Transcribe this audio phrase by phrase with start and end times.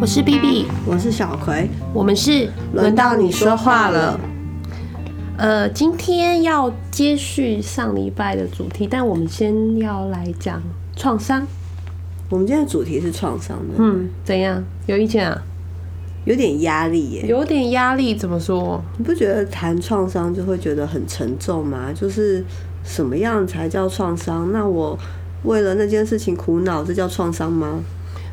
[0.00, 4.18] 我是 B B，我是小葵，我们是轮到你说话了。
[5.36, 10.62] 呃，今天要接续上礼拜的主题，但我们先要来讲
[10.94, 11.44] 创伤。
[12.30, 14.62] 我们今天的主题是创伤的，嗯，怎样？
[14.86, 15.42] 有意见啊？
[16.24, 17.26] 有点压力耶。
[17.26, 18.80] 有点压力，怎么说？
[18.98, 21.92] 你不觉得谈创伤就会觉得很沉重吗？
[21.92, 22.44] 就是
[22.84, 24.52] 什么样才叫创伤？
[24.52, 24.96] 那我
[25.42, 27.80] 为了那件事情苦恼，这叫创伤吗？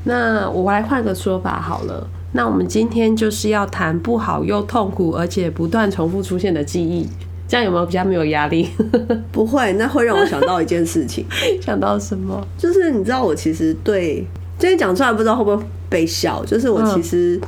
[0.06, 2.08] 那我来换个说法好了。
[2.32, 7.08] 那我们今天就是要谈不好又痛苦，而且不断重复出现的记忆，
[7.48, 8.68] 这样有没有比较没有压力？
[9.32, 11.26] 不会，那会让我想到一件事情，
[11.64, 12.46] 想到什么？
[12.58, 14.16] 就是你知道，我其实对
[14.60, 17.40] 今天讲出来不知道会不会被笑，就是我其实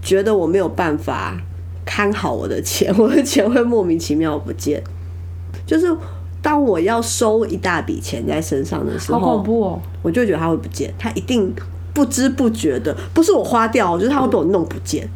[0.00, 1.36] 觉得我没有办法
[1.84, 4.82] 看好我的钱，我的钱会莫名其妙不见。
[5.66, 5.86] 就是
[6.40, 9.80] 当我要收一大笔钱在身上的时候，好恐怖哦！
[10.00, 11.54] 我就觉得它会不见，它一定。
[11.92, 15.08] 不知不觉的，不是我花掉，就是他会被我弄不见，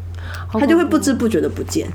[0.52, 1.88] 他就会不知不觉的不见。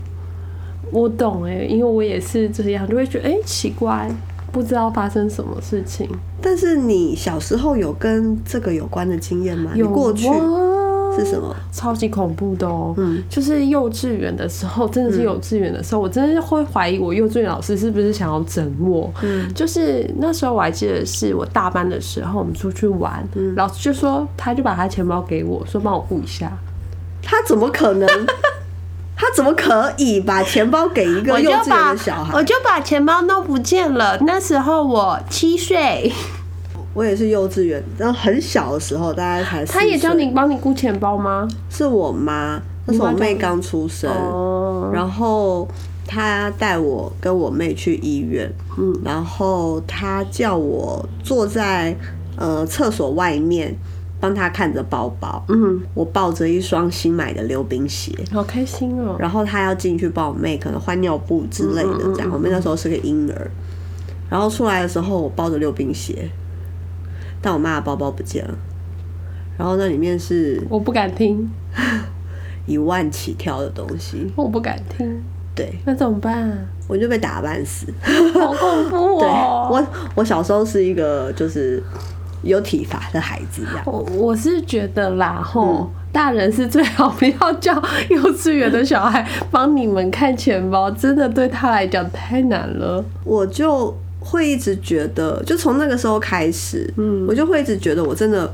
[0.91, 4.09] 我懂哎，因为我也是这样，就会觉得哎奇怪，
[4.52, 6.09] 不知道发生什么事情。
[6.41, 9.71] 但是你小时候有跟这个有关的经验吗？
[9.75, 10.27] 有过去。
[11.15, 11.55] 是什么？
[11.71, 12.93] 超级恐怖的哦！
[12.97, 19.11] 嗯，就是幼稚园的时候，真的是幼稚园的时候，我真的会怀疑我幼稚园老师是不是想要整我。
[19.21, 26.52] 嗯，就是那时候我还记得是我大班的时候，我们出去玩，老师就说他就把他钱包给我，说帮我顾一下。
[27.21, 28.07] 他怎么可能？
[29.21, 32.33] 他怎么可以把钱包给一个幼稚园的小孩？
[32.33, 34.17] 我就把钱包弄不见了。
[34.21, 36.11] 那时候我七岁。
[37.00, 39.64] 我也是幼稚园，然后很小的时候，大概才。
[39.64, 41.47] 他也教你帮你顾钱包吗？
[41.69, 44.11] 是我妈，那时候我妹刚出生，
[44.92, 45.66] 然后
[46.05, 51.95] 她带我跟我妹去医院，嗯，然后她叫我坐在
[52.36, 53.73] 呃厕所外面，
[54.20, 59.16] 帮她看着包包，嗯，我抱着一双新买的溜冰鞋，好开心哦。
[59.17, 62.30] 然后她要进去帮我妹可能换尿布之类的，这样。
[62.30, 63.49] 我妹那时候是个婴儿，
[64.30, 66.30] 然后出来的时候我抱着溜冰鞋。
[67.42, 68.54] 但我妈的包包不见了，
[69.58, 71.50] 然后那里面是我不敢听
[72.66, 75.23] 一万起跳的东西， 我不敢听。
[75.55, 76.67] 对，那怎么办？
[76.88, 77.88] 我就被打半死，
[78.33, 79.67] 好恐怖哦！
[79.73, 81.83] 我我小时候是一个就是
[82.44, 83.83] 有体罚的孩子一样。
[83.86, 87.73] 我我是觉得啦，吼，大人是最好不要叫
[88.10, 93.04] 幼稚园的小孩帮你们看钱包，真的对他来讲太难了。
[93.23, 93.94] 我就。
[94.19, 98.52] 会一直觉得，就从那个时候开始，嗯，我就会一直觉得，我真的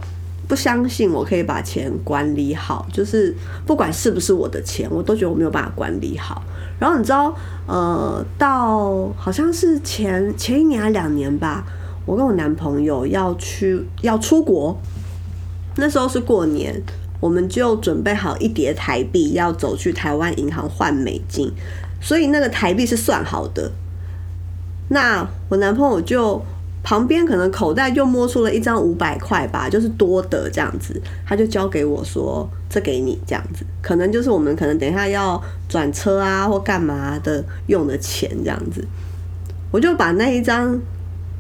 [0.48, 6.44] 不相信我可以把钱管理好，就是不管是不是我的钱，我都觉得我没有办法管理好。
[6.78, 11.66] 然后你知道，呃，到好像是前前一年还两年吧，
[12.06, 14.78] 我跟我男朋友要去要出国，
[15.78, 16.80] 那时候是过年，
[17.20, 21.52] 我们就准备好一叠台币，要走去台湾银行换美金，
[22.02, 23.72] 所以那个台币是算好的。
[24.90, 26.42] 那我男朋友就
[26.84, 38.86] 旁边可能口袋就摸出了一张五百块吧，就是多的这样子，他就交给我说：“这给你这样子，可能就是我们可能等一下要转车啊或干嘛的用的钱这样子。”
[39.74, 40.80] 我就把那一张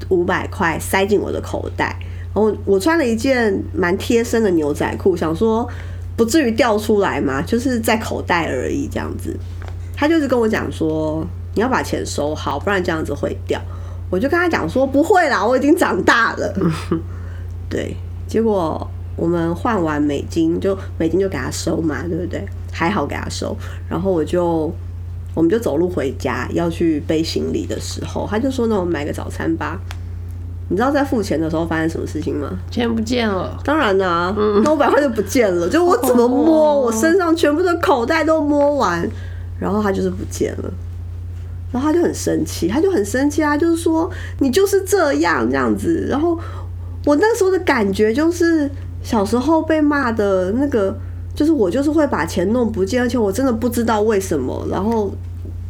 [0.09, 1.95] 五百块塞进我的口袋，
[2.33, 5.69] 然后我穿了一件蛮贴身的牛仔裤，想说
[6.17, 9.37] 不至于掉出来嘛，就是在口袋而已这样子。
[9.95, 11.23] 他就是跟我讲说。
[11.55, 13.59] 你要把钱收好，不然这样子会掉。
[14.11, 16.53] 我就跟他讲说不会啦，我已经长大了。
[17.67, 22.45] 对，结果我们换完美金，就美金就给他收嘛，对不对？
[22.71, 23.57] 还好给他收。
[23.89, 24.71] 然后我就
[25.33, 29.79] 我们就走路回家，要去背行李的时候，他就说：“那我们买个早餐吧。”
[30.67, 32.49] 你知道在付钱的时候发生什么事情吗？
[32.71, 33.55] 钱不见了。
[33.63, 34.33] 当然啦，
[34.63, 35.69] 那五百块就不见了。
[35.69, 39.07] 就我怎么摸， 我身上全部的口袋都摸完，
[39.59, 40.71] 然后它就是不见了。
[41.75, 46.07] 然后他就很生气，他就很生气啊，就是说你就是这样这样子。
[46.09, 46.39] 然后
[47.03, 48.71] 我那时候的感觉就是
[49.03, 50.97] 小时候被骂的那个，
[51.35, 54.65] 就是我就是会把钱弄不见，而且我真的不知道为什么。
[54.71, 55.13] 然后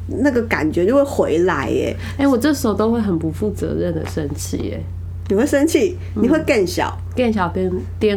[0.08, 1.98] 那个感觉就会回来耶。
[2.20, 4.84] 哎，我这时候都会很不负责任的生气耶。
[5.28, 5.98] 你会生气？
[6.14, 6.96] 你会更小？
[7.16, 8.16] 更小颠颠？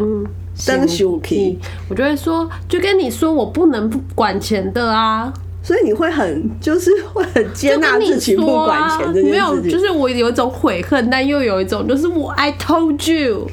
[1.89, 5.33] 我就会说，就跟你说，我不能不管钱的啊。
[5.69, 13.47] 所以你会很就是会很接纳自己不管钱这件事情， 没有，就是我有一种悔恨，但又有一种就是我 I told you，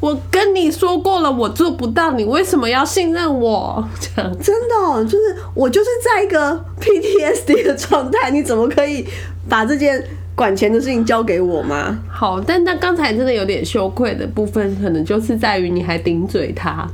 [0.00, 3.88] 我跟你说过了，我做不到，你为什么要信任我？
[4.00, 9.06] 这样真的就是我就是在一个 PTSD 的状态，你怎么可以
[9.48, 10.04] 把这件
[10.34, 11.96] 管钱的事情交给我吗？
[12.10, 16.88] 好，但但刚才真的有点羞愧的部分，可能就是在于你还顶嘴他。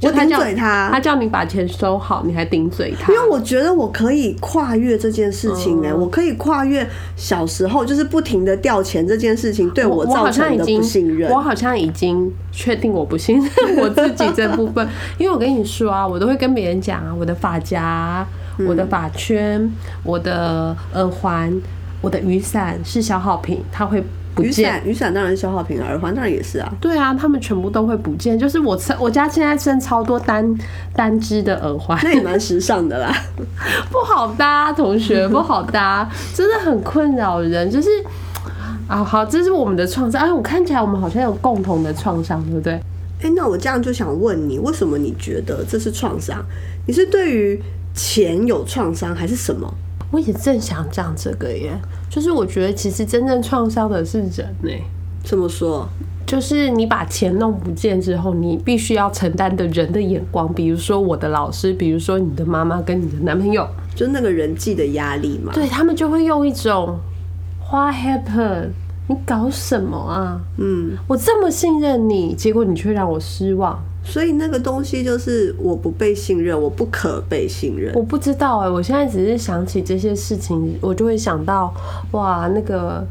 [0.00, 0.88] 就顶嘴他。
[0.90, 6.00] 他叫你把钱收好，你还顶嘴他，因为我觉得我可以跨越这件事情哎、嗯。
[6.00, 11.30] 我可以跨越小时候就是不停的掉钱这件事情对我造成的不信任。
[11.30, 11.40] 我。
[11.40, 14.86] 好像已经确定我不信任我自己这部分，
[15.18, 18.24] 因为我跟你说啊，我都会跟别人讲啊，我的发夹、
[18.58, 18.66] 嗯。
[18.68, 19.68] 我的发圈、
[20.04, 21.52] 我的耳环、
[22.00, 24.00] 我的雨伞是消耗品，它会
[24.34, 24.72] 不雨见。
[24.72, 26.72] 伞雨伞当然是消耗品，耳环当然也是啊。
[26.80, 28.38] 对啊，他们全部都会不见。
[28.38, 30.58] 就是我我家现在剩超多单
[30.94, 33.14] 单只的耳环，那也蛮时尚的啦。
[33.90, 37.70] 不好搭，同学 不好搭，真的很困扰人。
[37.70, 37.88] 就是
[38.88, 40.20] 啊，好，这是我们的创伤。
[40.20, 42.80] 哎，我看起来我们好像有共同的创伤，对不对？
[43.22, 46.42] 哎、那我这样就想问你，为什么你觉得这是创伤？
[46.86, 47.62] 你是对于
[47.92, 49.70] 钱有创伤，还是什么？
[50.10, 51.72] 我也正想讲这个耶，
[52.08, 54.70] 就是我觉得其实真正创伤的是人呢。
[55.22, 55.86] 怎么说？
[56.26, 65.52] 就是你把钱弄不见之后，你必须要承担的人的眼光，比如说我的老师，比如说你的妈妈跟你的男朋友，就那个人际的压力嘛。
[65.52, 66.98] 对他们就会用一种
[67.70, 68.70] What happened？
[69.08, 70.40] 你搞什么啊？
[70.58, 73.82] 嗯，我这么信任你，结果你却让我失望。
[74.02, 77.94] 所以那个东西就是我不被信任，我不可被信任。
[77.94, 81.72] 我不知道哎、我现在只是想起这些事情，我就会想到
[82.12, 83.06] 哇，那个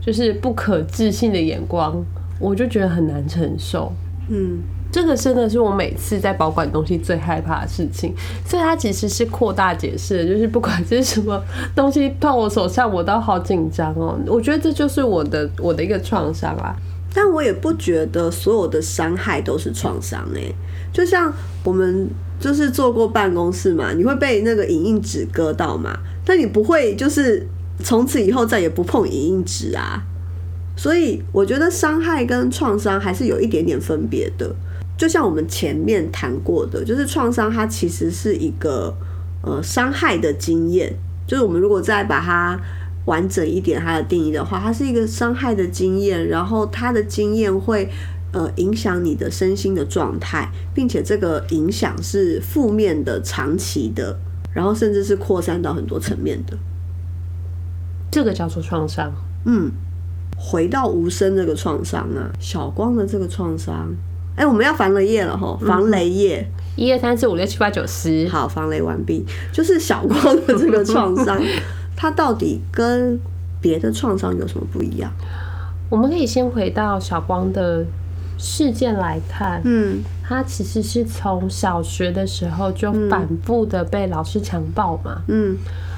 [0.00, 2.04] 就是不可置信的眼光，
[2.38, 3.90] 我就觉得很难承受。
[4.28, 4.60] 嗯，
[4.92, 8.14] 这个真的是我每次在保管东西最害怕的事情，
[8.46, 11.42] 所以它其实是扩大解释的，就是不管是什么
[11.74, 14.18] 东西到我手上，我都好紧张哦。
[14.26, 16.76] 我觉得这就是我的我的一个创伤啊。
[17.14, 20.52] 但我也不觉得所有的伤害都是创伤诶，
[20.92, 21.32] 就像
[21.62, 27.46] 我们就是坐过办公室嘛，你会被那个影印纸割到嘛，但你不会就是
[27.82, 30.02] 从此以后再也不碰影印纸啊。
[30.76, 34.52] 所以我觉得伤害跟创伤还是有一点点分别的。
[34.98, 38.92] 就像我们前面谈过的，就是创伤它其实是一个
[39.42, 40.92] 呃伤害的经验，
[41.28, 42.60] 就是我们如果再把它
[43.06, 47.88] 完整一点它的定义的话，它是一个伤害的经验，然后它的经验会
[48.32, 54.18] 呃影响你的身心的状态，并且这个影响是负面的、长期的，
[54.52, 56.56] 然后甚至是扩散到很多层面的。
[58.10, 59.12] 这个叫做创伤。
[59.44, 59.70] 嗯，
[60.36, 63.94] 回到无声这个创伤啊，小光的这个创伤，
[64.36, 66.48] 哎、我们要防雷夜了哈，防雷业。
[66.76, 69.24] 一二三四五六七八九十，好，防雷完毕。
[69.52, 71.40] 就是小光的这个创伤，
[71.96, 73.18] 它到底跟
[73.60, 75.10] 别的创伤有什么不一样？
[75.88, 77.84] 我们可以先回到小光的
[78.38, 80.02] 事件来看，嗯。
[80.26, 85.56] 他其实是从小学的时候就反复的被老师强暴嘛，嗯。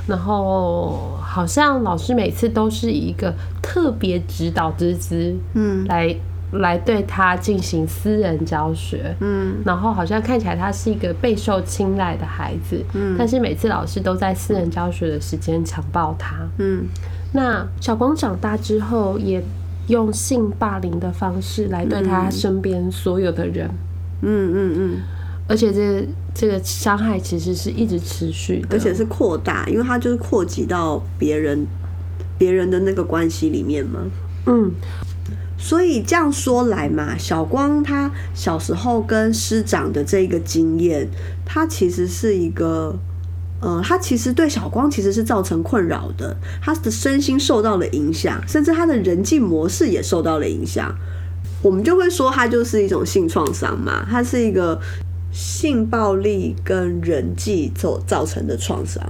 [0.08, 3.32] 然后好像老师每次都是以一个
[3.62, 6.14] 特别指导之姿嗯来
[6.52, 9.56] 来对他进行私人教学，嗯。
[9.64, 13.16] 然后好像看起来他是一个备受青睐的孩子，嗯。
[13.19, 16.37] 但是每次老师都在私人教学的时间强暴他。
[16.58, 16.84] 嗯。
[17.32, 19.43] 那小光长大之后，也
[19.88, 23.69] 用性霸凌的方式来对他身边所有的人，
[24.22, 25.00] 嗯嗯嗯，
[25.46, 31.66] 而且这这个伤害其实是一直持续的，而且是扩大，因为他就是扩及到别人
[32.38, 34.00] 别人的那个关系里面嘛。
[34.46, 34.72] 嗯，
[35.58, 41.08] 所以这样说来嘛，小光他小时候跟师长的这个经验，
[41.44, 42.94] 他其实是一个，
[43.60, 50.94] 呃，他其实对小光其实是造成困扰的，他的身心受到了影响，甚至他的人际模式也受到了影响。
[51.63, 54.79] 我们就会说，它就是一种性创伤嘛，它是一个
[55.32, 59.03] 性暴力跟人际造造成的创伤。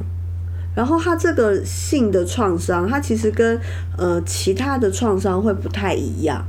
[0.77, 3.59] 然后它这个性的创伤，它其实跟
[3.97, 6.45] 呃其他的创伤会不太一样，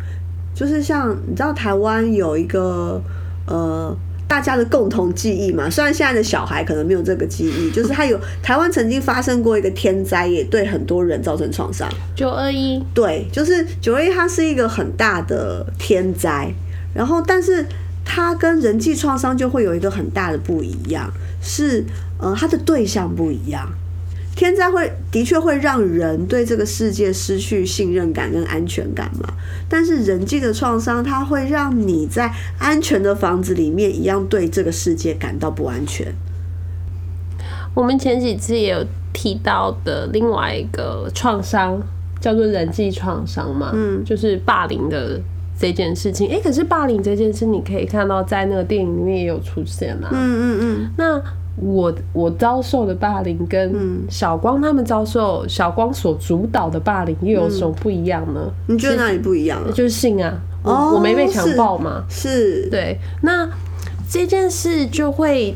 [0.53, 3.01] 就是像你知道台湾有一个
[3.47, 3.95] 呃
[4.27, 11.89] 大家的共同记忆嘛，虽然现在的小孩可能没有这个记忆，就是它有台湾曾经发生过一个天灾，也对很多人造成创伤。
[12.13, 16.53] 九二一，对，就是九二一，它是一个很大的天灾，
[16.93, 17.65] 然后但是
[18.03, 21.09] 它跟人际创伤就会有一个很大的不一样，
[21.41, 21.85] 是
[22.19, 23.65] 呃它的对象不一样。
[24.37, 29.33] 天灾会的确会让人对这个世界失去信任感跟安全感嘛，
[29.67, 36.13] 但是人际的创伤，它会让你在安全的房子里面一样对这个世界感到不安全。
[37.73, 41.81] 我们前几次也有提到的另外一个创伤
[42.19, 45.19] 叫做人际创伤嘛，嗯就是霸凌的
[45.59, 46.29] 这件事情。
[46.29, 50.09] 哎、可是霸凌这件事，你可以看到在那个电影里面也有出现啊。
[50.11, 51.19] 嗯嗯那
[51.59, 58.41] 我我遭受的霸凌跟嗯小光他们遭受小光所主导的霸凌又有什么不一样呢？
[58.67, 59.71] 嗯，你觉得哪里不一样啊？
[59.73, 63.49] 就是性啊，我、哦我没被强暴嘛，是，对，那
[64.07, 65.55] 这件事就会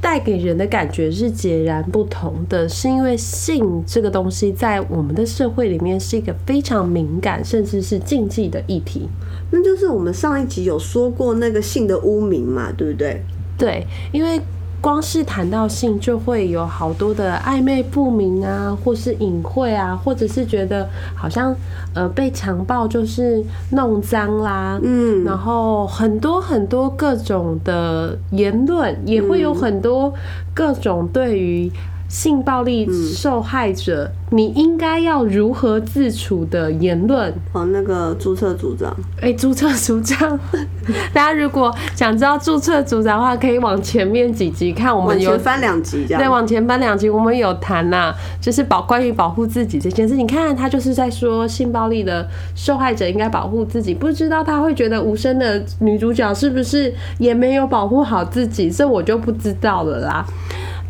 [0.00, 9.08] 带给人的感觉是截然不同的，是因为性这个东西在我们的社会里面是一个非常敏感，甚至是禁忌的议题。
[9.50, 13.20] 那就是我们上一集有说过那个性的污名嘛，对不对？
[13.58, 14.40] 对，因为。
[14.80, 21.54] 光是谈到性，就会有好多的暧昧不明啊，或是隐晦啊，或者是觉得好像
[21.94, 30.12] 呃被强暴就是弄脏啦，嗯，然后很多很多各种的言论，也会有很多
[30.54, 31.70] 各种对于。
[32.10, 37.32] 性暴力受害者，你应该要如何自处的言论？
[37.52, 40.36] 哦，那个注册组长，哎，注册组长，
[41.14, 50.16] 大家如果想知道注册组长的话，可以往前面几集看，我们有翻两集，对，往前翻两集，我们有谈呐，就是保关于保护自己这件事。
[50.16, 58.68] 你看，他就是在说性暴力的受害者应该保护自己，不知道他会觉得无声的女主角是不是也没有保护好自己？
[58.68, 60.26] 这我就不知道了啦，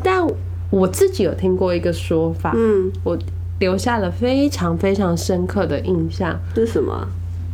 [0.02, 0.26] 但。
[0.70, 3.18] 我自己有听过一个说法，嗯，我
[3.58, 6.38] 留下了非常非常深刻的印象。
[6.54, 7.06] 是什么？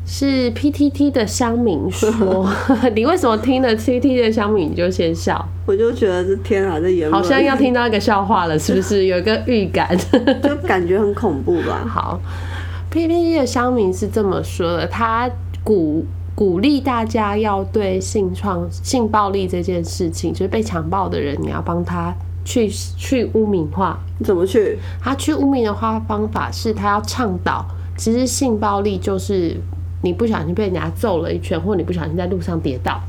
[0.07, 2.49] 是 PTT 的乡民说。
[2.95, 5.45] 你为什么听了 PTT 的乡民你就先笑？
[5.67, 9.07] 我就觉得这天啊，这言好像要听到一个笑话了，是不是？
[9.07, 9.97] 有一个预感，
[10.43, 11.85] 就感觉很恐怖吧？
[11.91, 12.21] 好
[12.93, 15.29] ，PTT 的乡民是这么说的，他
[15.65, 16.05] 鼓
[16.37, 22.15] 鼓励大家要对性创性暴力这件事情，就是被强暴的人，你要帮他。
[22.47, 24.79] 去去污名化，怎么去？
[25.01, 27.67] 他去污名的话方法是他要倡导，
[27.99, 29.61] 其实性暴力就是
[30.03, 33.01] 你不小心被人家揍了一拳，或你不小心在路上跌倒。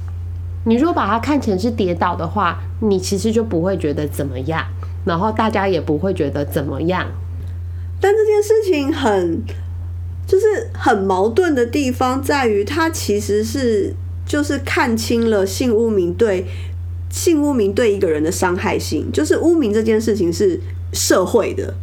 [0.65, 4.65] 你如果把它看成是跌倒的话，你其实就不会觉得怎么样，
[5.05, 7.05] 然后大家也不会觉得怎么样。
[8.01, 9.43] 但这件事情很
[10.25, 13.93] 就是很矛盾的地方在于，它其实是
[14.25, 16.47] 就是看清了性污名对。
[17.17, 20.59] 性污名对一个人的伤害性，就是污名这件事情是
[20.93, 21.73] 社会的，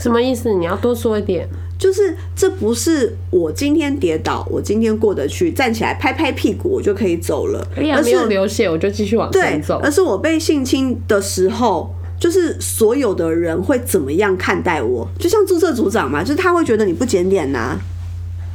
[0.00, 0.52] 什么意思？
[0.52, 1.48] 你要多说一点。
[1.78, 9.80] 就是这不是我今天跌倒，我今天过得去，站起来拍拍屁股我就可以走了，而没有流血我就继续往前走。
[9.82, 15.08] 而是我被性侵的时候，就是所有的人会怎么样看待我？
[15.18, 17.78] 就像注册组长嘛，就是他会觉得你不检点呐。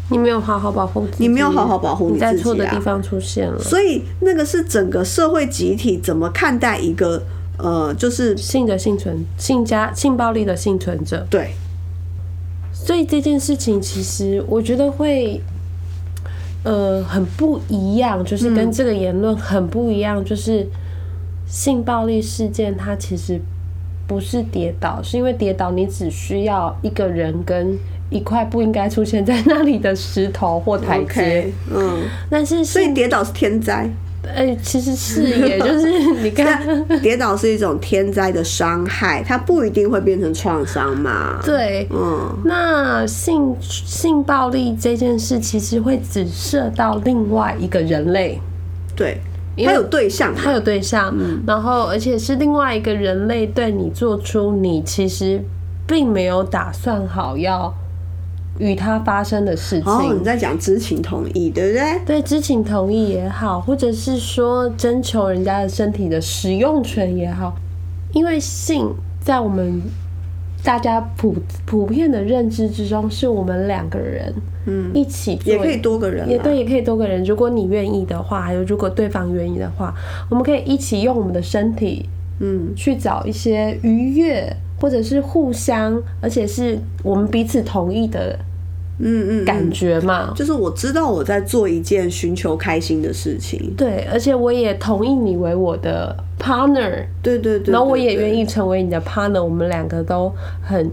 [0.10, 7.24] 你没有好好保护自己，你没有好好保护你在错的地方出现了，所以那个是整个社会集体怎么看待一个
[7.58, 11.26] 呃，就是性的幸存、性加性暴力的幸存者。
[11.28, 11.56] 对，
[12.72, 15.42] 所以这件事情其实我觉得会
[16.64, 20.68] 呃很不一样，就是跟这个言论很不一样，就是
[21.48, 23.42] 性暴力事件它其实
[24.06, 27.80] 不是跌倒，是因为跌倒你只需要一个人跟。
[28.10, 33.90] 一块不应该出现在那里的石头或台阶，嗯，但是所以跌倒是天灾，
[34.34, 36.64] 哎，其实是也就是你看，
[37.02, 41.40] 跌倒是一种天灾的伤害，它不一定会变成创伤嘛。
[41.44, 48.40] 对，嗯，那性性暴力这件事其实会只射到另外一个人类，
[48.96, 49.20] 对，
[49.66, 51.12] 他有对象，他有对象，
[51.48, 55.44] 然后而且是另外一个人类对你做出你其实
[55.88, 57.74] 并没有打算好要。
[58.58, 62.00] 与他发生的事情，哦，你在讲知情同意，对不对？
[62.06, 67.54] 对，知情同意也好，或者是说征求人家的身体的使用权也好，
[68.14, 69.82] 因为性在我们
[70.64, 71.36] 大家普
[71.66, 74.34] 普遍的认知之中，是我们两个人，
[74.66, 77.24] 嗯，一起也可以多个人，也对，也可以多个人。
[77.26, 79.94] 如果你愿意的话，还有如果对方愿意的话，
[80.30, 82.08] 我们可以一起用我们的身体，
[82.40, 84.56] 嗯，去找一些愉悦。
[84.80, 88.38] 或者是互相，而且是我们彼此同意的，
[89.00, 100.92] 嗯嗯，感觉嘛，就是我知道我在做一件寻求开心的事情，对，而且我也同意你为我的 partner，对对对，然后我也愿意成为你的 partner，我们两个都很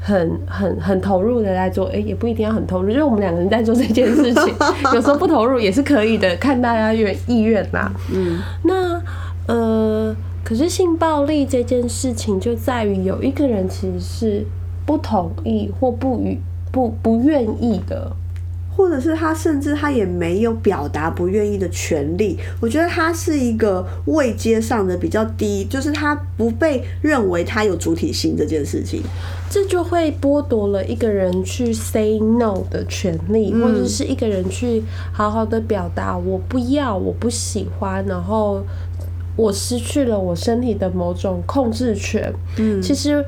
[0.00, 4.54] 很很很投入的在做，哎，也不一定要很投入，就是我们两个人在做这件事情，
[4.94, 8.93] 有时候不投入也是可以的，看大家愿意愿啦，嗯，那呃。
[10.44, 14.46] 可是性暴力这件事情就在于有一个人其实是
[14.84, 16.38] 不同意或不与
[16.70, 18.14] 不不愿意的，
[18.76, 22.38] 或者是他甚至他也没有表达不愿意的权利。
[22.60, 29.00] 我觉得他是一个位阶上的比较低，就是他不被认为他有主体性这件事情，
[29.48, 38.62] 这就会剥夺了一个人去 say no 的权利，或者是一个人去好好的表达我不要我不喜欢，然后。
[39.36, 42.32] 我失去了我身体的某种控制权。
[42.58, 43.24] 嗯，其实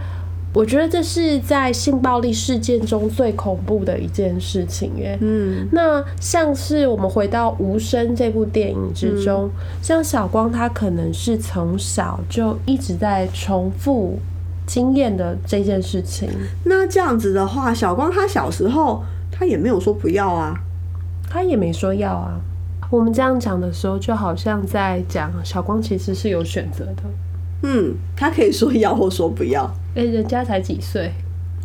[0.52, 5.18] 我觉得这是在性暴力事件中最恐怖的一件事情耶。
[5.20, 9.50] 嗯，那像是我们回到《无声》这部电影之中，
[9.82, 14.18] 像小光他可能是从小就一直在重复
[14.66, 16.28] 经验的这件事情。
[16.64, 20.54] 那这样子的话，小光他小时候他也没有说不要啊，
[21.28, 22.40] 他也没说要啊。
[22.90, 27.02] 我们这样讲的时候，就好像在讲小光其实是有选择的。
[27.62, 29.68] 嗯，他可以说要或说不要。
[29.94, 31.10] 哎，人家才几岁，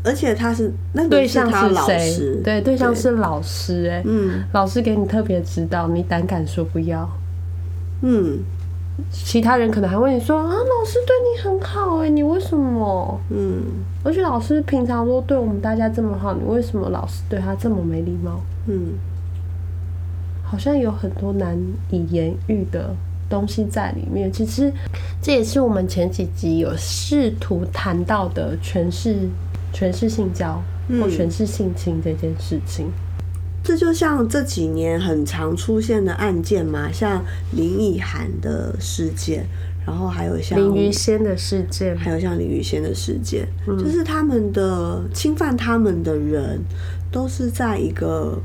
[0.03, 2.41] 而且他是那对象是谁？
[2.43, 3.89] 对，对象是老师。
[3.91, 7.07] 哎，嗯，老师给你特别指导，你胆敢说不要？
[8.01, 8.39] 嗯，
[9.11, 13.19] 其他人可能还问你说啊，老师对你很好，哎，你为什么？
[13.29, 13.61] 嗯，
[14.03, 18.39] 而且老师平常都对我们大家这么好，你为什么老是对他这么没礼貌？
[18.67, 18.93] 嗯，
[20.51, 21.57] 好像有很多难
[21.89, 22.93] 以言喻的。
[23.29, 24.69] 东西在里面，其实
[25.21, 29.15] 这也是我们前几集有试图谈到的诠释、
[29.73, 32.91] 诠释性交或诠释性侵这件事情。
[33.63, 39.45] 这就像这几年很常出现的案件嘛，像林奕涵的事件，
[39.87, 46.59] 然后还有像林于仙的事件，还有像林于仙的事件，就是他们的侵犯他们的人
[47.09, 48.37] 都是在一个。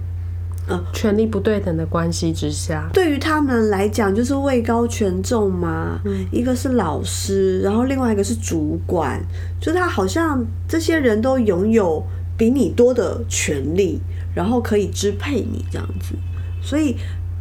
[0.69, 6.01] 呃，权力不对等的关系之下，对于他们来讲就是位高权重嘛。
[6.05, 9.25] 嗯，一个是老师，然后另外一个是主管，
[9.61, 12.05] 就他好像这些人都拥有
[12.37, 14.01] 比你多的权利，
[14.35, 16.17] 然后可以支配你这样子。
[16.61, 16.97] 所以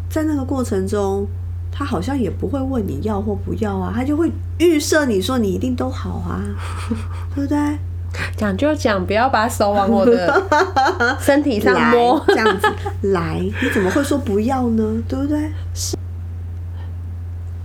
[0.08, 1.28] 在那个过程中，
[1.72, 6.44] 他好像也不会问你要或不要啊，他就会预设你说你一定都好啊，
[7.34, 7.58] 对不对？
[8.36, 10.44] 讲就讲，不要把手往我的
[11.20, 12.68] 身体上摸，这样子。
[13.14, 15.02] 来，你怎么会说不要呢？
[15.08, 15.52] 对不对？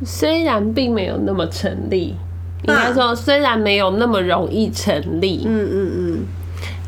[0.04, 2.16] 虽然并没有那么成立，
[2.62, 6.24] 应该说虽然没有那么容易成立，嗯嗯嗯，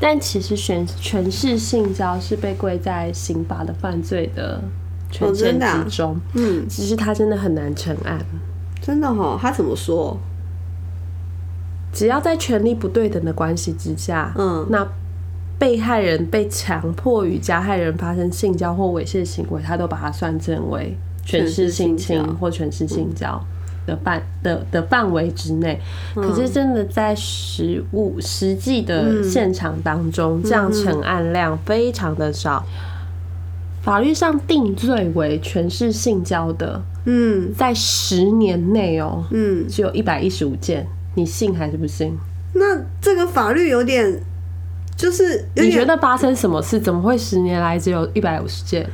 [0.00, 4.62] 但其实全全是性交是被归在刑法的犯罪的
[5.11, 8.19] 权限之中，嗯，只是他真的很难成案，
[8.80, 10.19] 真的哈，他怎么说？
[11.93, 14.87] 只要在权力不对等的关系之下，嗯，那
[15.59, 23.41] 被害人被强迫与加害人发生性交或猥亵行为，他都把它算成为全是性侵或全是性交
[23.87, 25.78] 的范的的范围之内。
[26.15, 32.65] 可是真的在实物实际的现场当中，这样成案量非常的少。
[33.83, 40.87] 法律上定罪为全是性交的，嗯，在十年内哦，嗯，只有一百一十五件。
[41.15, 42.19] 你信还是不信？
[42.55, 44.23] 那这个法律有点，
[44.97, 46.79] 就是你觉得发生什么事？
[46.79, 48.89] 怎么会十年来只有一百五十件？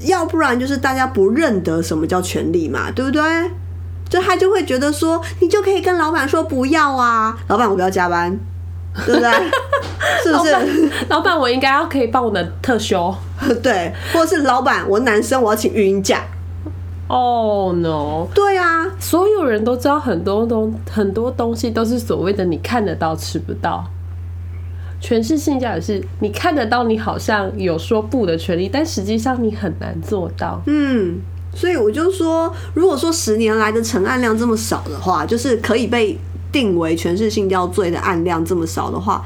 [0.00, 3.22] 要不然就是大家不认得什么叫权利嘛，对不对？
[4.08, 8.36] 就他就会觉得说，你就可以跟老板说不要啊，老板我不要加班，
[9.06, 9.30] 对不对？
[10.22, 10.90] 是不是？
[11.08, 13.14] 老板我应该要可以帮我的特休，
[13.62, 16.22] 对，或者是老板我男生我要请育婴假。
[17.12, 18.26] 哦，no！
[18.34, 23.84] 对啊，所有人都知道很多东很多东西都是所谓的你看得到吃不到，
[24.98, 30.62] 全是性教也是你看得到，你好像有说不的权利，但实际上你很难做到。
[30.66, 31.20] 嗯，
[31.54, 36.18] 所以我就说，如果说十年来的成案量这么少的话，就是可以被
[36.50, 39.22] 定为全是性交罪的案量这么少的话。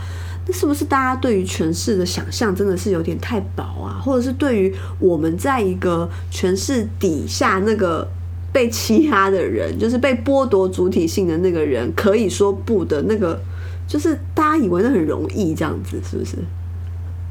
[0.47, 4.01] 那是不是大家对于权势的想象真的是有点太薄啊？
[4.05, 8.07] 或者是对于我们在一个权势底下那个
[8.53, 13.41] 被欺压的人，就是被剥夺主体性的那个人，可以说不的那个，
[13.89, 16.37] 就是大家以为那很容易这样子，是不是？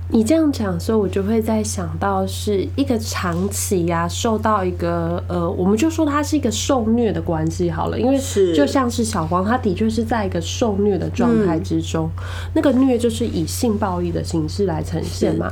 [0.09, 8.17] 你这样讲的时候，我就会在想到是一个长期呀，受到一个呃，我们就说它是一个受虐的关系好了，因为
[8.55, 12.09] 就像是小黄，他的确是在一个受虐的状态之中，
[12.53, 15.51] 那个虐就是以性暴力的形式来呈现嘛。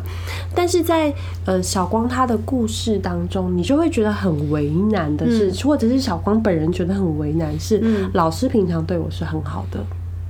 [0.53, 1.13] 但是在
[1.45, 9.83] 呃小光他的故事当中，你就会觉得很为难的是，或者是小光本人觉得很为难，是老师平常对我是很好的。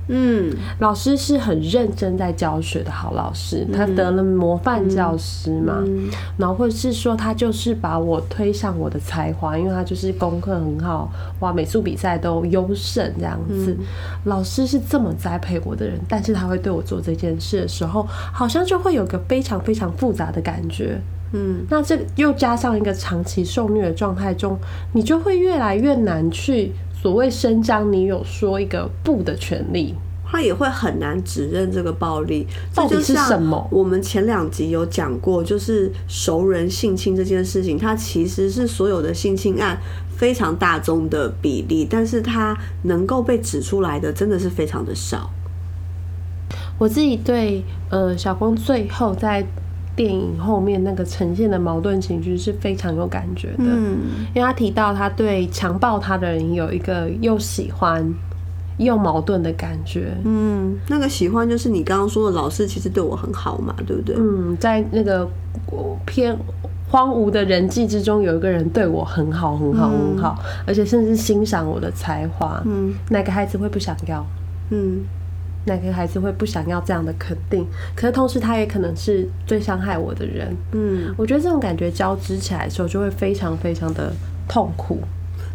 [0.08, 5.82] 嗯，老师是很认真在教学的好老师，他得了模范教师嘛，
[6.36, 13.74] 然后或者是说他就是把我推上我的才华，因为他就是功课很好，哇，美术比赛都优胜这样子。
[14.24, 21.00] 老师是这么栽培我的人，但是他会对我做这件事的时候，好像就会有个非常非常复杂的感觉。
[21.32, 24.58] 嗯，那这又加上一个长期受虐的状态中，
[24.92, 26.72] 你就会越来越难去。
[27.04, 33.68] 所谓伸张，你有说一个不的权利，他也会很难指认这个暴力到底是什么。
[33.70, 39.78] 我们前两集有讲过，就是熟人性侵这件事情，它其实是所有的性侵案
[40.16, 45.28] 非常大宗的比例，但是它能够被指出来的真的是非常的少。
[46.78, 49.46] 我自己对呃小光最后在
[49.96, 53.98] 电影后面那个呈现的矛盾情绪是非常有感觉的，嗯
[54.34, 58.04] 因为他提到他对强暴他的人有一个又喜欢
[58.78, 60.12] 又矛盾的感觉。
[60.24, 64.16] 嗯，那个喜欢就是你刚刚说的老师其实对我很好嘛，对不对？
[64.18, 65.28] 嗯，在那个
[66.04, 66.36] 偏
[66.88, 72.60] 荒芜的人际之中，有一个人对我很好，很好，很好，而且甚至欣赏我的才华。
[72.66, 74.26] 嗯哪个孩子会不想要？
[74.70, 75.04] 嗯
[75.66, 77.66] 哪个孩子会不想要这样的肯定？
[77.94, 80.56] 可是同时，他也可能是最伤害我的人。
[80.72, 84.12] 嗯，我觉得这种感觉交织起来的时候，就会非常非常的
[84.48, 84.98] 痛苦。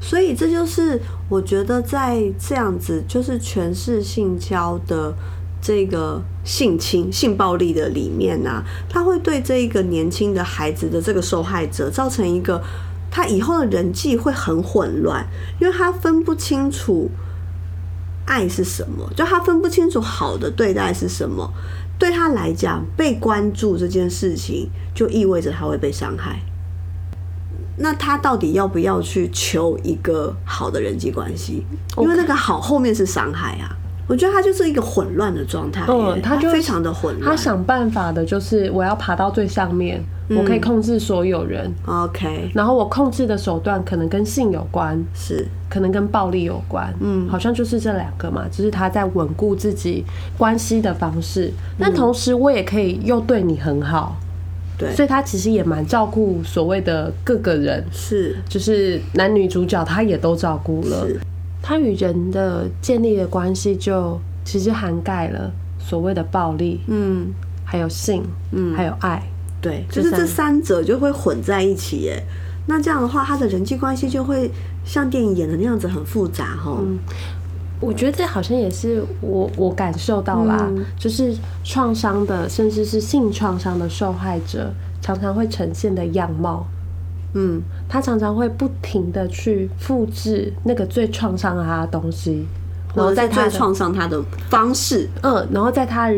[0.01, 5.13] 所以这就是我觉得在这样子就是权势性交的
[5.61, 12.61] 这个性侵、性暴力的里面啊，他会对这一个年轻的孩子的这个受害者造成一个
[13.11, 15.25] 他以后的人际会很混乱，
[15.59, 17.09] 因为他分不清楚
[18.29, 21.51] 爱是什么，就他分不清楚好的对待是什么。
[21.97, 26.39] 对他来讲，被关注这件事情就意味着他会被伤害。
[27.75, 31.65] 那他到底要不要去求一个好的人际关系？
[31.97, 33.75] 因为那个好后面是伤害啊。
[34.09, 37.29] 我觉得他就是一个混乱的状态，嗯，他就非常的混乱。
[37.29, 42.49] 他想办法的就是我要爬到最上面，我可以控制所有人，OK。
[42.55, 45.47] 然后我控制的手段可能跟性有关，是。
[45.69, 50.03] 可能跟暴力有关，嗯，好像就是这两个嘛，就是他在稳固自己
[50.35, 51.53] 关系的方式。
[51.77, 54.15] 但同时，我也可以又对你很好，
[54.79, 54.91] 对。
[54.95, 58.35] 所以他其实也蛮照顾所谓的各个人，是。
[58.49, 61.05] 就是男女主角他也都照顾了。
[61.61, 67.33] 是他与人的建立的关系就其实涵盖了所谓的暴力，嗯
[67.65, 69.21] 还有性，嗯还有爱。
[69.61, 72.23] 对，就是这三者就会混在一起耶。
[72.67, 74.49] 那这样的话，他的人际关系就会
[74.85, 76.77] 像电影演的那样子很复杂哈。
[76.79, 76.97] 嗯
[77.81, 86.67] 我觉得这好像也是我我感受到啦，嗯就是创伤的，甚至是性创伤的受害者，常常会呈现的样貌。
[87.33, 92.45] 嗯他常常会不停的去复制那个最创伤他的东西，
[92.95, 96.11] 然后在他创伤他的方式，嗯，然后在他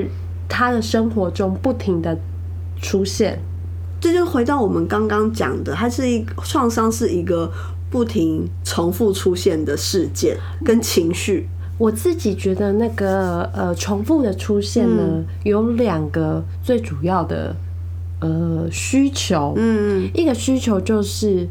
[0.48, 2.18] 他的生活中不停的
[2.82, 3.40] 出现。
[4.00, 7.52] 这就回到我们刚刚讲的，它是一创伤是一个
[7.92, 11.48] 不停重复出现的事件跟情绪。
[11.78, 17.56] 我自己觉得那个呃重复的出现呢，嗯有两个最主要的
[18.22, 21.46] 呃需求，嗯一个需求就是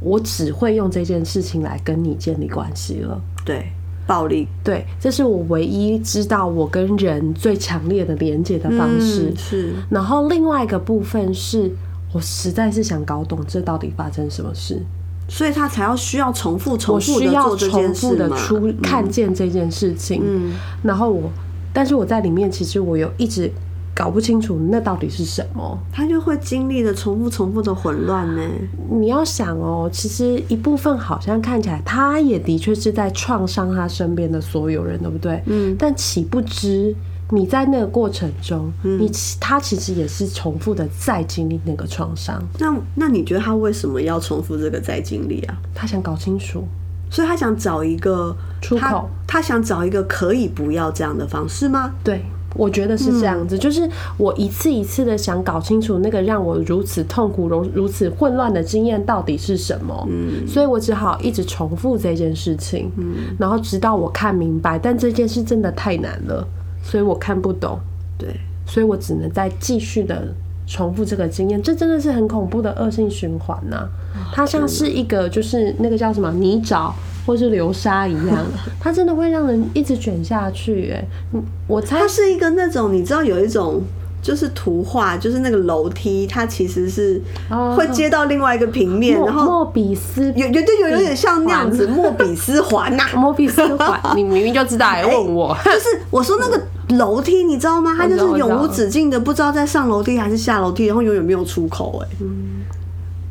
[0.00, 3.18] 我只会用这件事情来跟你建立关系了。
[3.44, 3.72] 对，
[4.06, 9.30] 暴力对，这是我唯一知道我跟人最强烈的连接的方式。
[9.30, 11.70] 嗯是然后另外一个部分是
[12.12, 14.80] 我实在是想搞懂这到底发生什么事，
[15.28, 18.10] 所以他才要需要重复重复的做这重件事嘛。
[18.12, 20.22] 复的出看见这件事情。
[20.24, 21.30] 嗯然后我，
[21.72, 23.50] 但是我在里面其实我有一直
[23.96, 25.78] 搞不清楚那到底是什么。
[25.90, 28.42] 他就会经历了重复重复的混乱呢。
[28.90, 35.42] 你要想哦，其实一部分好像看起来他也的确是在创伤他身边的所有人，对不对？
[35.46, 36.94] 嗯但岂不知
[37.30, 42.40] 你在那个过程中，你他其实也是重复的再经历那个创伤。
[42.58, 45.56] 那那你觉得他为什么要重复这个再经历啊？
[45.74, 46.62] 他想搞清楚，
[47.10, 51.94] 所以他想找一个出口他想找一个可以不要这样的方式吗？
[52.04, 52.22] 对。
[52.56, 60.46] 我觉得是这样子，就是我一次一次的想搞清楚那个让我如此痛苦、如如此混乱的经验到底是什么，嗯。
[60.46, 63.14] 所以我只好一直重复这件事情，嗯。
[63.38, 66.46] 然后直到我看明白，但这件事真的太难了，
[66.82, 67.78] 所以我看不懂，
[68.18, 70.34] 对，所以我只能再继续的
[70.66, 73.88] 重复这个经验，这真的是很恐怖的恶性循环呐、
[74.32, 76.92] 它像是一个就是那个叫什么泥沼
[77.24, 78.36] 或是流沙一样，
[78.80, 80.90] 它真的会让人一直卷下去。
[80.92, 83.82] 哎，嗯我猜它是一个那种你知道有一种。
[84.22, 95.56] 就是图画，就是那个楼梯，它其实是哦会接到另外一个平面，莫然后莫比斯有有对有有点像那样子，莫比斯环呐、 莫比斯环，你明明就知道，还问我。
[95.64, 97.94] 就是我说那个楼梯，你知道吗？
[97.96, 102.64] 他就是永无止境的，不知道在上楼梯还是下楼梯，然后永远没有出口、哎，嗯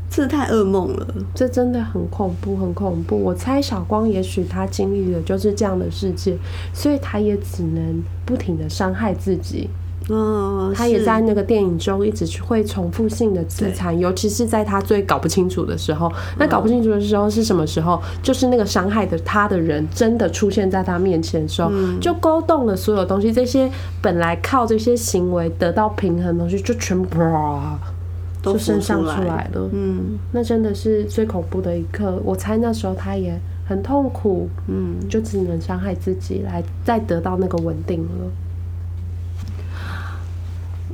[0.09, 1.07] 这太噩梦了。
[1.33, 3.21] 这真的很恐怖，很恐怖。
[3.21, 6.37] 我猜小光也许他经历的就是这样的世界，
[6.73, 9.69] 所以他也只能不停的伤害自己。
[10.07, 16.11] 嗯，他也在那个电影中一直去会重复性的自残，尤其是在他最搞不清楚的时候。
[16.37, 17.99] 那搞不清楚的时候是什么时候？
[18.21, 23.33] 就是那个伤害的他的人真的出现在他面前的时候，就勾动了所有东西。
[23.33, 23.69] 这些
[24.01, 27.79] 本来靠这些行为得到平衡的东西，就全部啪
[28.43, 29.69] 都就升上出来了。
[29.73, 32.21] 嗯那真的是最恐怖的一刻。
[32.23, 33.35] 我猜那时候他也
[33.67, 38.31] 很痛苦，嗯，就只能伤害自己来再得到那个稳定了。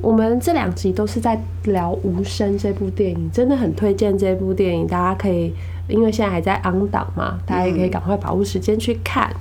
[0.02, 5.54] 我们这两集都是在聊《无声》这部电影，真的很推荐这部电影，大家可以
[5.86, 9.32] 因为现在还在 on 档嘛，大家也可以赶快把握时间去看。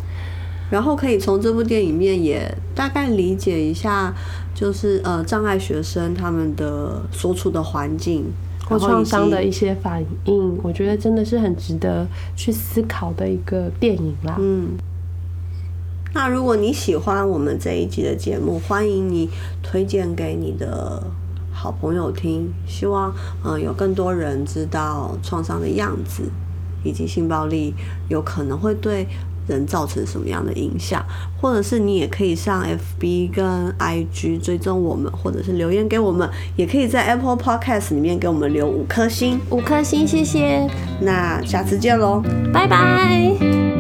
[0.70, 4.14] 然后可以从这部电影面也大概理解一下，
[4.54, 8.26] 就是呃障碍学生他们的所处的环境
[8.70, 14.38] 或创伤的一些反应，我觉得真的是很值得去思考的一个电影啦。
[14.40, 14.70] 嗯。
[16.14, 19.30] 那如果你喜欢我们这一集的节目，欢迎你
[19.64, 21.02] 推荐给你的
[21.54, 22.52] 好朋友听。
[22.68, 23.14] 希望
[23.46, 26.24] 嗯有更多人知道创伤的样子，
[26.84, 27.74] 以及性暴力
[28.10, 29.08] 有可能会对
[29.48, 31.02] 人造成什么样的影响。
[31.40, 32.62] 或者是你也可以上
[33.00, 40.70] FB 跟 IG 追踪我们，或者是留言给我们，也可以在 Apple Podcast 里面给我们留五颗星，五颗星，谢谢。
[41.00, 42.22] 那下次见喽，
[42.54, 43.71] 拜拜。